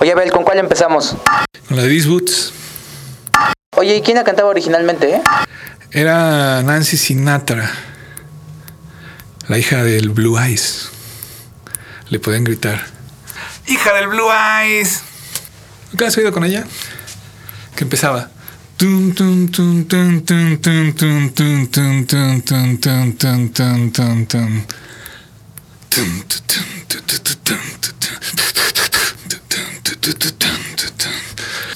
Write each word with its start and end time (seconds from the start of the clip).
Oye, 0.00 0.12
Abel, 0.12 0.32
¿con 0.32 0.44
cuál 0.44 0.58
empezamos? 0.58 1.14
Con 1.68 1.76
la 1.76 1.82
de 1.82 1.90
These 1.90 2.08
Boots. 2.08 2.52
Oye, 3.76 3.96
¿y 3.96 4.00
quién 4.00 4.16
la 4.16 4.24
cantaba 4.24 4.48
originalmente, 4.48 5.16
eh? 5.16 5.22
Era 5.90 6.62
Nancy 6.62 6.96
Sinatra, 6.96 7.70
la 9.48 9.58
hija 9.58 9.84
del 9.84 10.08
Blue 10.08 10.38
Eyes. 10.38 10.88
Le 12.08 12.18
pueden 12.18 12.44
gritar. 12.44 12.82
¡Hija 13.66 13.92
del 13.92 14.08
Blue 14.08 14.30
Eyes! 14.32 15.02
¿Nunca 15.92 16.06
has 16.06 16.16
oído 16.16 16.32
con 16.32 16.44
ella? 16.44 16.64
Que 17.76 17.84
empezaba. 17.84 18.30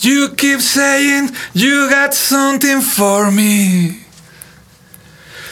You 0.01 0.31
keep 0.37 0.61
saying 0.61 1.31
you 1.53 1.89
got 1.91 2.15
something 2.15 2.81
for 2.81 3.31
me. 3.31 4.01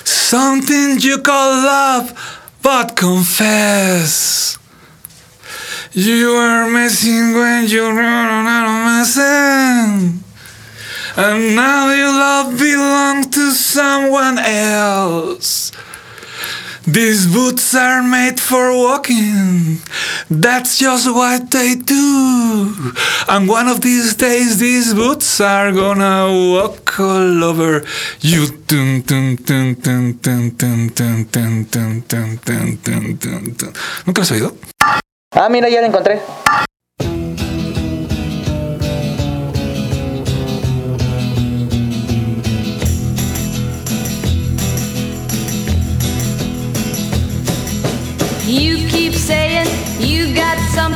Something 0.05 0.99
you 1.01 1.19
call 1.19 1.51
love, 1.65 2.13
but 2.63 2.97
confess. 2.97 4.59
You 5.93 6.31
are 6.31 6.71
missing 6.71 7.35
when 7.35 7.69
you're 7.69 7.93
not 7.93 8.87
messing. 8.87 10.25
And 11.17 11.55
now 11.55 11.93
your 11.93 12.09
love 12.09 12.59
belongs 12.59 13.27
to 13.29 13.51
someone 13.51 14.39
else. 14.39 15.62
These 16.87 17.29
boots 17.29 17.75
are 17.75 18.03
made 18.03 18.41
for 18.41 18.73
walking. 18.75 19.79
That's 20.29 20.79
just 20.79 21.07
what 21.07 21.51
they 21.51 21.77
do. 21.77 22.93
And 23.29 23.49
one 23.49 23.69
of 23.69 23.81
these 23.83 24.15
days, 24.15 24.59
these 24.59 24.93
boots 24.93 25.41
are 25.41 25.71
gonna 25.71 26.27
walk 26.27 26.99
all 26.99 27.45
over 27.45 27.85
you. 28.21 28.47
¿Nunca 34.07 34.21
has 34.23 34.31
oído? 34.33 34.57
Ah, 35.35 35.49
mira, 35.49 35.69
ya 35.69 35.81
lo 35.81 35.87
encontré. 35.87 36.21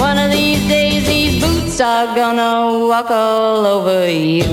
One 0.00 0.18
of 0.18 0.30
these 0.32 0.66
days, 0.66 1.06
these 1.06 1.44
boots 1.44 1.80
are 1.80 2.14
gonna 2.14 2.86
walk 2.88 3.10
all 3.10 3.66
over 3.66 4.08
you. 4.08 4.44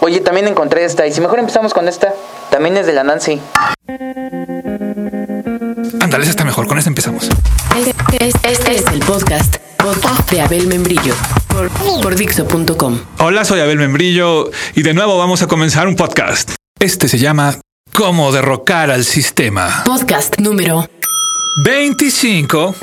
Oye, 0.00 0.20
también 0.20 0.48
encontré 0.48 0.84
esta. 0.84 1.06
Y 1.06 1.12
si 1.12 1.20
mejor 1.20 1.38
empezamos 1.38 1.74
con 1.74 1.86
esta. 1.88 2.14
También 2.50 2.78
es 2.78 2.86
de 2.86 2.94
la 2.94 3.04
Nancy. 3.04 3.38
Ándale, 6.00 6.22
esa 6.22 6.30
está 6.30 6.44
mejor. 6.44 6.66
Con 6.66 6.78
esta 6.78 6.88
empezamos. 6.88 7.28
Este, 7.76 8.28
este 8.48 8.74
es 8.76 8.86
el 8.86 9.00
podcast, 9.00 9.56
podcast 9.76 10.30
de 10.30 10.40
Abel 10.40 10.66
Membrillo 10.66 11.14
por, 11.48 11.70
por 12.02 12.14
Dixo.com. 12.14 12.98
Hola, 13.18 13.44
soy 13.44 13.60
Abel 13.60 13.78
Membrillo 13.78 14.50
y 14.74 14.82
de 14.82 14.94
nuevo 14.94 15.18
vamos 15.18 15.42
a 15.42 15.46
comenzar 15.46 15.86
un 15.86 15.96
podcast. 15.96 16.54
Este 16.80 17.08
se 17.08 17.18
llama 17.18 17.58
Cómo 17.92 18.32
derrocar 18.32 18.90
al 18.90 19.04
sistema. 19.04 19.82
Podcast 19.84 20.38
número 20.38 20.88
25. 21.64 22.74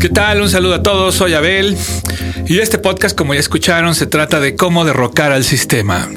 ¿Qué 0.00 0.08
tal? 0.10 0.42
Un 0.42 0.48
saludo 0.48 0.74
a 0.74 0.82
todos, 0.82 1.14
soy 1.14 1.34
Abel 1.34 1.76
y 2.46 2.58
este 2.58 2.78
podcast, 2.78 3.16
como 3.16 3.34
ya 3.34 3.40
escucharon, 3.40 3.94
se 3.94 4.06
trata 4.06 4.40
de 4.40 4.54
cómo 4.54 4.84
derrocar 4.84 5.32
al 5.32 5.44
sistema. 5.44 6.08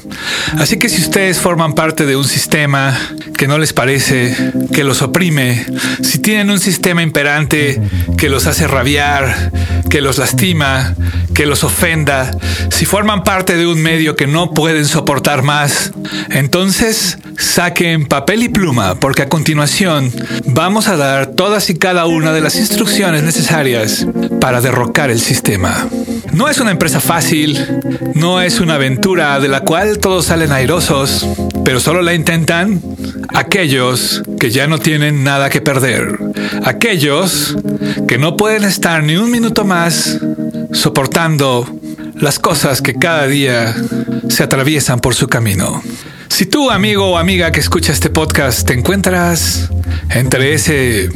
Así 0.58 0.78
que 0.78 0.90
si 0.90 1.02
ustedes 1.02 1.40
forman 1.40 1.74
parte 1.74 2.06
de 2.06 2.16
un 2.16 2.26
sistema 2.26 2.98
que 3.38 3.48
no 3.48 3.58
les 3.58 3.74
parece, 3.74 4.36
que 4.74 4.84
los 4.84 5.02
oprime, 5.02 5.66
si 6.02 6.20
tienen 6.20 6.50
un 6.50 6.60
sistema 6.60 7.02
imperante 7.02 7.82
que 8.18 8.30
los 8.30 8.46
hace 8.48 8.68
rabiar, 8.68 9.52
que 9.90 10.02
los 10.02 10.18
lastima, 10.18 10.96
que 11.34 11.46
los 11.46 11.64
ofenda, 11.64 12.32
si 12.72 12.86
forman 12.86 13.24
parte 13.24 13.56
de 13.56 13.68
un 13.68 13.82
medio 13.82 14.16
que 14.16 14.28
no 14.28 14.52
pueden 14.52 14.86
soportar 14.86 15.44
más, 15.44 15.94
entonces 16.30 17.18
saquen 17.38 18.06
papel 18.06 18.44
y 18.44 18.50
pluma 18.50 18.96
porque 19.00 19.22
a 19.22 19.30
continuación 19.30 20.12
vamos 20.46 20.88
a 20.88 20.98
dar 20.98 21.28
todas 21.28 21.70
y 21.70 21.76
cada 21.76 22.06
una 22.06 22.34
de 22.34 22.42
las 22.42 22.56
instrucciones 22.56 23.24
necesarias 23.24 24.08
para 24.42 24.62
derrocar 24.62 25.10
el 25.10 25.20
sistema. 25.20 25.88
No 26.34 26.50
es 26.50 26.60
una 26.60 26.72
empresa 26.72 27.00
fácil, 27.00 27.58
no 28.14 28.42
es 28.42 28.60
una 28.60 28.76
aventura 28.76 29.40
de 29.40 29.48
la 29.48 29.62
cual 29.62 30.00
todos 30.00 30.26
salen 30.26 30.52
airosos, 30.52 31.26
pero 31.64 31.80
solo 31.80 32.02
la 32.02 32.14
intentan 32.14 32.82
aquellos 33.34 34.24
que 34.40 34.52
ya 34.52 34.68
no 34.68 34.80
tienen 34.80 35.24
nada 35.24 35.50
que 35.50 35.62
perder, 35.62 36.18
aquellos 36.64 37.56
que 38.08 38.18
no 38.18 38.38
pueden 38.38 38.64
estar 38.64 39.04
ni 39.04 39.16
un 39.16 39.32
minuto 39.32 39.66
más 39.66 40.20
soportando 40.74 41.68
las 42.16 42.40
cosas 42.40 42.82
que 42.82 42.96
cada 42.96 43.28
día 43.28 43.76
se 44.30 44.44
atraviesan 44.44 45.00
por 45.00 45.16
su 45.16 45.28
camino. 45.28 45.82
Si 46.30 46.46
tú, 46.46 46.70
amigo 46.70 47.12
o 47.12 47.18
amiga 47.18 47.52
que 47.52 47.60
escucha 47.60 47.92
este 47.92 48.10
podcast, 48.10 48.68
te 48.68 48.74
encuentras 48.74 49.70
entre 50.10 50.54
ese 50.54 51.10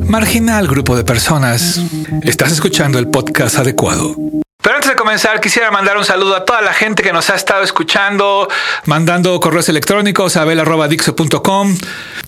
marginal 0.00 0.66
grupo 0.66 0.96
de 0.96 1.04
personas, 1.04 1.80
estás 2.22 2.52
escuchando 2.52 2.98
el 2.98 3.08
podcast 3.08 3.58
adecuado. 3.58 4.16
Pero 4.64 4.76
antes 4.76 4.90
de 4.90 4.96
comenzar, 4.96 5.42
quisiera 5.42 5.70
mandar 5.70 5.98
un 5.98 6.06
saludo 6.06 6.34
a 6.34 6.46
toda 6.46 6.62
la 6.62 6.72
gente 6.72 7.02
que 7.02 7.12
nos 7.12 7.28
ha 7.28 7.34
estado 7.34 7.62
escuchando, 7.62 8.48
mandando 8.86 9.38
correos 9.38 9.68
electrónicos 9.68 10.38
a 10.38 10.40
abel.dixo.com 10.40 11.76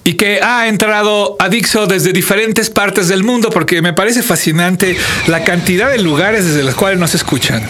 y 0.05 0.15
que 0.15 0.43
ha 0.43 0.69
entrado 0.69 1.37
a 1.39 1.49
Dixo 1.49 1.87
desde 1.87 2.13
diferentes 2.13 2.69
partes 2.69 3.09
del 3.09 3.25
mundo 3.25 3.49
porque 3.49 3.81
me 3.81 3.95
parece 3.95 4.23
fascinante 4.23 4.99
la 5.29 5.45
cantidad 5.45 5.91
de 5.91 5.99
lugares 5.99 6.45
desde 6.45 6.63
los 6.63 6.75
cuales 6.75 6.99
nos 7.01 7.15
escuchan. 7.15 7.67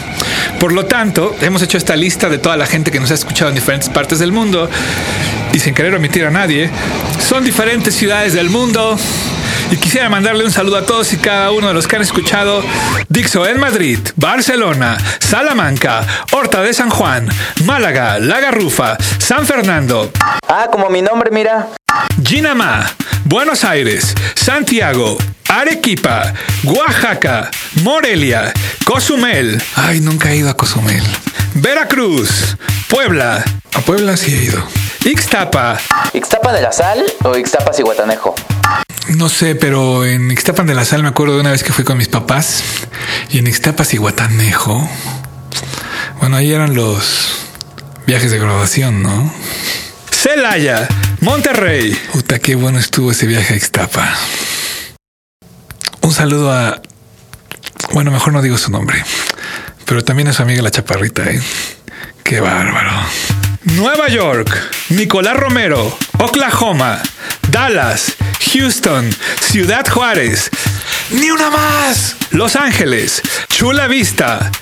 Por 0.58 0.72
lo 0.72 0.86
tanto, 0.86 1.36
hemos 1.42 1.62
hecho 1.62 1.78
esta 1.78 1.94
lista 1.94 2.28
de 2.28 2.38
toda 2.38 2.56
la 2.56 2.66
gente 2.66 2.90
que 2.90 2.98
nos 2.98 3.12
ha 3.12 3.14
escuchado 3.14 3.50
en 3.50 3.54
diferentes 3.54 3.88
partes 3.88 4.18
del 4.18 4.32
mundo 4.32 4.68
y 5.52 5.60
sin 5.60 5.74
querer 5.74 5.94
omitir 5.94 6.24
a 6.24 6.30
nadie. 6.30 6.72
Son 7.20 7.44
diferentes 7.44 7.94
ciudades 7.94 8.32
del 8.32 8.50
mundo. 8.50 8.98
Y 9.70 9.76
quisiera 9.76 10.08
mandarle 10.08 10.44
un 10.44 10.52
saludo 10.52 10.76
a 10.76 10.82
todos 10.86 11.12
y 11.12 11.16
cada 11.16 11.50
uno 11.50 11.68
de 11.68 11.74
los 11.74 11.86
que 11.88 11.96
han 11.96 12.02
escuchado 12.02 12.62
Dixo 13.08 13.46
en 13.46 13.58
Madrid, 13.58 13.98
Barcelona, 14.16 14.96
Salamanca, 15.18 16.02
Horta 16.32 16.62
de 16.62 16.72
San 16.72 16.88
Juan, 16.90 17.28
Málaga, 17.64 18.18
La 18.18 18.40
Garrufa, 18.40 18.96
San 19.18 19.44
Fernando, 19.44 20.10
Ah, 20.48 20.68
como 20.70 20.88
mi 20.88 21.02
nombre, 21.02 21.30
mira. 21.32 21.68
Ginamá, 22.22 22.88
Buenos 23.24 23.64
Aires, 23.64 24.14
Santiago, 24.36 25.18
Arequipa, 25.48 26.32
Oaxaca, 26.64 27.50
Morelia, 27.82 28.52
Cozumel. 28.84 29.60
Ay, 29.74 30.00
nunca 30.00 30.30
he 30.30 30.36
ido 30.36 30.50
a 30.50 30.56
Cozumel. 30.56 31.02
Veracruz, 31.54 32.56
Puebla. 32.88 33.42
A 33.74 33.80
Puebla 33.80 34.16
sí 34.16 34.32
he 34.34 34.44
ido. 34.44 34.64
Ixtapa, 35.04 35.78
¿Ixtapa 36.12 36.52
de 36.52 36.62
la 36.62 36.72
Sal 36.72 37.04
o 37.24 37.36
Ixtapas 37.36 37.78
y 37.78 37.82
Guatanejo? 37.82 38.34
No 39.08 39.28
sé, 39.28 39.54
pero 39.54 40.04
en 40.04 40.30
Ixtapan 40.30 40.66
de 40.66 40.74
la 40.74 40.84
Sal 40.84 41.02
me 41.02 41.08
acuerdo 41.08 41.34
de 41.34 41.40
una 41.40 41.52
vez 41.52 41.62
que 41.62 41.72
fui 41.72 41.84
con 41.84 41.96
mis 41.96 42.08
papás 42.08 42.64
y 43.30 43.38
en 43.38 43.46
Ixtapas 43.46 43.94
y 43.94 43.98
Guatanejo. 43.98 44.88
Bueno, 46.20 46.36
ahí 46.36 46.52
eran 46.52 46.74
los 46.74 47.46
viajes 48.06 48.30
de 48.32 48.38
graduación, 48.38 49.02
¿no? 49.02 49.32
Celaya, 50.10 50.88
Monterrey. 51.20 51.96
Puta, 52.12 52.40
qué 52.40 52.56
bueno 52.56 52.78
estuvo 52.78 53.12
ese 53.12 53.26
viaje 53.26 53.54
a 53.54 53.56
Ixtapa. 53.56 54.12
Un 56.00 56.12
saludo 56.12 56.52
a. 56.52 56.82
Bueno, 57.92 58.10
mejor 58.10 58.32
no 58.32 58.42
digo 58.42 58.58
su 58.58 58.72
nombre, 58.72 59.04
pero 59.84 60.02
también 60.04 60.28
a 60.28 60.32
su 60.32 60.42
amiga 60.42 60.62
la 60.62 60.70
chaparrita, 60.70 61.30
¿eh? 61.30 61.40
Qué 62.24 62.40
bárbaro. 62.40 62.90
Nueva 63.74 64.08
York, 64.08 64.48
Nicolás 64.90 65.36
Romero, 65.36 65.98
Oklahoma, 66.20 67.02
Dallas, 67.50 68.14
Houston, 68.52 69.10
Ciudad 69.40 69.84
Juárez. 69.88 70.50
Ni 71.10 71.30
una 71.30 71.50
más. 71.50 72.14
Los 72.30 72.54
Ángeles, 72.54 73.20
Chula 73.48 73.88
Vista. 73.88 74.52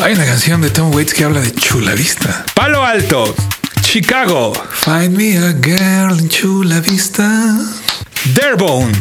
Hay 0.00 0.14
una 0.14 0.26
canción 0.26 0.60
de 0.60 0.70
Tom 0.70 0.92
Waits 0.92 1.14
que 1.14 1.24
habla 1.24 1.40
de 1.40 1.54
Chula 1.54 1.94
Vista. 1.94 2.44
Palo 2.54 2.84
Alto, 2.84 3.36
Chicago. 3.82 4.52
Find 4.72 5.16
me 5.16 5.38
a 5.38 5.52
girl 5.52 6.18
in 6.18 6.28
Chula 6.28 6.80
Vista. 6.80 7.56
Dearborn, 8.34 8.92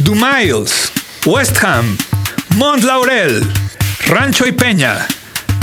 Dumiles, 0.00 0.90
West 1.24 1.62
Ham, 1.62 1.96
Mont 2.56 2.82
Laurel, 2.82 3.48
Rancho 4.06 4.44
y 4.44 4.52
Peña, 4.52 5.06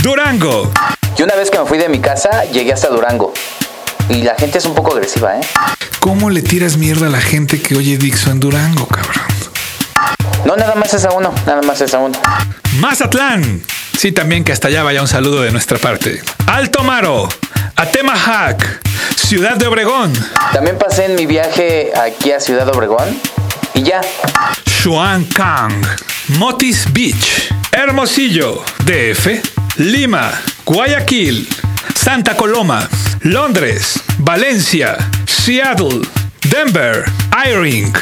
Durango. 0.02 0.72
Y 1.18 1.22
una 1.22 1.34
vez 1.34 1.50
que 1.50 1.58
me 1.58 1.64
fui 1.64 1.78
de 1.78 1.88
mi 1.88 1.98
casa, 1.98 2.44
llegué 2.44 2.72
hasta 2.72 2.88
Durango. 2.88 3.32
Y 4.10 4.22
la 4.22 4.34
gente 4.34 4.58
es 4.58 4.66
un 4.66 4.74
poco 4.74 4.92
agresiva, 4.92 5.38
¿eh? 5.38 5.40
¿Cómo 6.00 6.28
le 6.28 6.42
tiras 6.42 6.76
mierda 6.76 7.06
a 7.06 7.10
la 7.10 7.20
gente 7.20 7.60
que 7.60 7.74
oye 7.74 7.96
Dixo 7.96 8.30
en 8.30 8.38
Durango, 8.38 8.86
cabrón? 8.86 9.24
No, 10.44 10.56
nada 10.56 10.74
más 10.74 10.92
es 10.94 11.04
a 11.04 11.10
uno, 11.12 11.34
nada 11.46 11.62
más 11.62 11.80
es 11.80 11.94
a 11.94 11.98
uno. 11.98 12.16
Mazatlán. 12.78 13.62
Sí, 13.98 14.12
también 14.12 14.44
que 14.44 14.52
hasta 14.52 14.68
allá 14.68 14.82
vaya 14.82 15.00
un 15.00 15.08
saludo 15.08 15.40
de 15.40 15.50
nuestra 15.50 15.78
parte. 15.78 16.20
Alto 16.46 16.82
Maro, 16.84 17.28
Atemajac, 17.76 18.86
Ciudad 19.16 19.56
de 19.56 19.66
Obregón, 19.66 20.12
También 20.52 20.76
pasé 20.78 21.06
en 21.06 21.14
mi 21.14 21.24
viaje 21.24 21.92
aquí 21.98 22.30
a 22.32 22.40
Ciudad 22.40 22.68
Obregón. 22.68 23.18
Y 23.74 23.82
ya. 23.82 24.02
Kang, 25.34 25.82
Motis 26.38 26.92
Beach, 26.92 27.52
Hermosillo, 27.72 28.62
DF, 28.84 29.42
Lima, 29.78 30.30
Guayaquil, 30.66 31.48
Santa 31.94 32.36
Coloma, 32.36 32.88
Londres, 33.20 34.00
Valencia, 34.18 34.96
Seattle, 35.24 36.00
Denver, 36.50 37.04
Iring, 37.48 37.92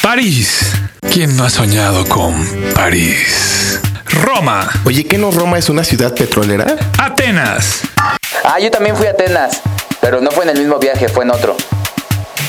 París. 0.00 0.60
¿Quién 1.12 1.36
no 1.36 1.44
ha 1.44 1.50
soñado 1.50 2.04
con 2.06 2.34
París? 2.72 3.80
Roma, 4.06 4.70
Oye, 4.84 5.04
¿qué 5.06 5.18
no 5.18 5.32
Roma 5.32 5.58
es 5.58 5.68
una 5.68 5.82
ciudad 5.82 6.14
petrolera? 6.14 6.76
Atenas, 6.98 7.80
Ah, 8.44 8.60
yo 8.60 8.70
también 8.70 8.94
fui 8.94 9.06
a 9.08 9.10
Atenas. 9.10 9.60
Pero 10.00 10.20
no 10.20 10.30
fue 10.30 10.44
en 10.44 10.50
el 10.50 10.58
mismo 10.58 10.78
viaje, 10.78 11.08
fue 11.08 11.24
en 11.24 11.30
otro. 11.32 11.56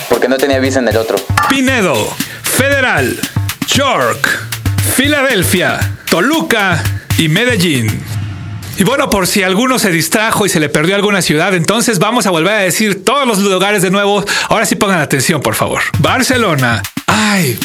Porque 0.10 0.28
no 0.28 0.38
tenía 0.38 0.60
visa 0.60 0.78
en 0.78 0.90
el 0.90 0.98
otro. 0.98 1.18
Pinedo, 1.50 1.96
Federal, 2.44 3.20
York, 3.66 4.28
Filadelfia, 4.96 5.80
Toluca 6.08 6.84
y 7.18 7.30
Medellín. 7.30 8.04
Y 8.78 8.84
bueno, 8.84 9.10
por 9.10 9.26
si 9.26 9.42
alguno 9.42 9.80
se 9.80 9.90
distrajo 9.90 10.46
y 10.46 10.50
se 10.50 10.60
le 10.60 10.68
perdió 10.68 10.96
alguna 10.96 11.22
ciudad, 11.22 11.54
entonces 11.54 11.98
vamos 11.98 12.26
a 12.26 12.30
volver 12.32 12.54
a 12.54 12.58
decir 12.60 13.06
todos 13.06 13.26
los 13.26 13.40
lugares 13.40 13.82
de 13.82 13.90
nuevo. 13.90 14.24
Ahora 14.50 14.66
sí 14.66 14.76
pongan 14.76 15.00
atención, 15.00 15.42
por 15.42 15.56
favor. 15.56 15.82
Barcelona. 16.00 16.84
Ay, 17.08 17.58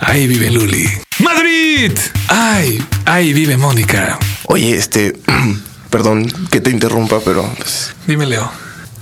ahí 0.00 0.26
vive 0.26 0.50
Luli. 0.50 0.86
Madrid. 1.20 1.92
Ay, 2.28 2.84
ahí 3.06 3.32
vive 3.32 3.56
Mónica. 3.56 4.18
Oye, 4.44 4.76
este, 4.76 5.14
perdón 5.90 6.30
que 6.50 6.60
te 6.60 6.68
interrumpa, 6.70 7.20
pero 7.24 7.50
pues, 7.56 7.94
Dime, 8.06 8.26
Leo. 8.26 8.50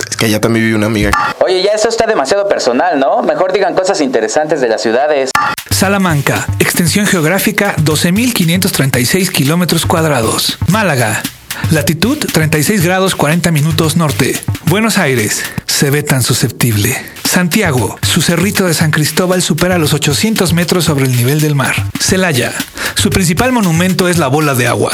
es 0.09 0.15
que 0.15 0.27
allá 0.27 0.39
también 0.39 0.63
vive 0.63 0.77
una 0.77 0.85
amiga. 0.85 1.11
Oye, 1.41 1.61
ya 1.61 1.71
eso 1.71 1.89
está 1.89 2.05
demasiado 2.07 2.47
personal, 2.47 2.97
¿no? 2.99 3.21
Mejor 3.21 3.51
digan 3.51 3.73
cosas 3.75 3.99
interesantes 3.99 4.61
de 4.61 4.69
las 4.69 4.81
ciudades. 4.81 5.31
Salamanca, 5.69 6.47
extensión 6.59 7.05
geográfica 7.05 7.75
12.536 7.77 9.29
kilómetros 9.31 9.85
cuadrados. 9.85 10.57
Málaga, 10.69 11.21
latitud 11.71 12.17
36 12.17 12.83
grados 12.83 13.15
40 13.15 13.51
minutos 13.51 13.95
norte. 13.97 14.39
Buenos 14.65 14.97
Aires, 14.97 15.43
se 15.65 15.89
ve 15.89 16.03
tan 16.03 16.21
susceptible. 16.23 16.95
Santiago, 17.23 17.97
su 18.01 18.21
cerrito 18.21 18.65
de 18.65 18.73
San 18.73 18.91
Cristóbal 18.91 19.41
supera 19.41 19.77
los 19.77 19.93
800 19.93 20.53
metros 20.53 20.85
sobre 20.85 21.05
el 21.05 21.15
nivel 21.15 21.41
del 21.41 21.55
mar. 21.55 21.75
Celaya, 21.99 22.53
su 22.95 23.09
principal 23.09 23.51
monumento 23.51 24.07
es 24.07 24.17
la 24.17 24.27
bola 24.27 24.53
de 24.55 24.67
agua. 24.67 24.91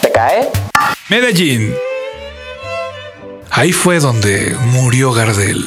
¿Te 0.00 0.12
cae? 0.12 0.48
Medellín, 1.08 1.74
ahí 3.50 3.72
fue 3.72 3.98
donde 3.98 4.56
murió 4.72 5.12
Gardel. 5.12 5.64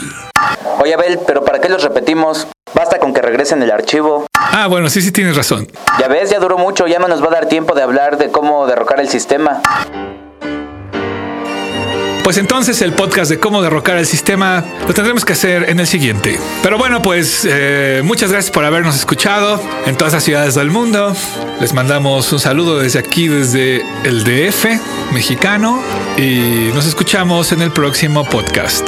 Oye, 0.79 0.93
Abel, 0.93 1.19
pero 1.27 1.43
¿para 1.43 1.59
qué 1.59 1.67
los 1.67 1.83
repetimos? 1.83 2.47
Basta 2.73 2.99
con 2.99 3.13
que 3.13 3.21
regresen 3.21 3.61
el 3.61 3.71
archivo. 3.71 4.27
Ah, 4.33 4.67
bueno, 4.67 4.89
sí, 4.89 5.01
sí 5.01 5.11
tienes 5.11 5.35
razón. 5.35 5.67
Ya 5.99 6.07
ves, 6.07 6.29
ya 6.29 6.39
duró 6.39 6.57
mucho, 6.57 6.87
ya 6.87 6.99
no 6.99 7.07
nos 7.07 7.21
va 7.21 7.27
a 7.27 7.31
dar 7.31 7.47
tiempo 7.47 7.75
de 7.75 7.81
hablar 7.81 8.17
de 8.17 8.29
cómo 8.31 8.65
derrocar 8.67 8.99
el 9.01 9.09
sistema. 9.09 9.61
Pues 12.29 12.37
entonces 12.37 12.83
el 12.83 12.93
podcast 12.93 13.31
de 13.31 13.39
cómo 13.39 13.63
derrocar 13.63 13.97
el 13.97 14.05
sistema 14.05 14.63
lo 14.87 14.93
tendremos 14.93 15.25
que 15.25 15.33
hacer 15.33 15.67
en 15.67 15.79
el 15.79 15.87
siguiente. 15.87 16.39
Pero 16.61 16.77
bueno, 16.77 17.01
pues 17.01 17.43
eh, 17.49 18.03
muchas 18.05 18.31
gracias 18.31 18.51
por 18.53 18.63
habernos 18.65 18.95
escuchado 18.95 19.59
en 19.87 19.97
todas 19.97 20.13
las 20.13 20.25
ciudades 20.25 20.53
del 20.53 20.69
mundo. 20.69 21.15
Les 21.59 21.73
mandamos 21.73 22.31
un 22.31 22.39
saludo 22.39 22.77
desde 22.77 22.99
aquí, 22.99 23.27
desde 23.27 23.83
el 24.03 24.23
DF 24.23 25.11
mexicano 25.11 25.81
y 26.17 26.69
nos 26.75 26.85
escuchamos 26.85 27.51
en 27.51 27.63
el 27.63 27.71
próximo 27.71 28.23
podcast. 28.23 28.87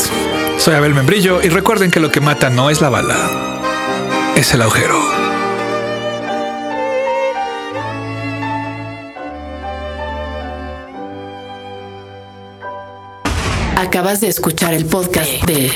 Soy 0.60 0.76
Abel 0.76 0.94
Membrillo 0.94 1.42
y 1.42 1.50
recuerden 1.50 1.90
que 1.90 2.00
lo 2.00 2.12
que 2.12 2.22
mata 2.22 2.52
no 2.52 2.70
es 2.70 2.80
la 2.80 2.90
bala, 2.90 3.18
es 4.36 4.54
el 4.54 4.62
agujero. 4.62 5.31
Acabas 13.82 14.22
de 14.22 14.28
escuchar 14.28 14.76
el 14.76 14.86
podcast 14.86 15.44
de. 15.48 15.72